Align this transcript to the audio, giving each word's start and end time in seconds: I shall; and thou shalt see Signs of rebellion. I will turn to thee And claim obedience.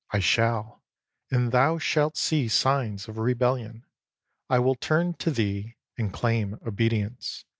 I 0.09 0.17
shall; 0.17 0.81
and 1.29 1.51
thou 1.51 1.77
shalt 1.77 2.17
see 2.17 2.47
Signs 2.47 3.07
of 3.07 3.19
rebellion. 3.19 3.85
I 4.49 4.57
will 4.57 4.73
turn 4.73 5.13
to 5.19 5.29
thee 5.29 5.75
And 5.95 6.11
claim 6.11 6.57
obedience. 6.65 7.45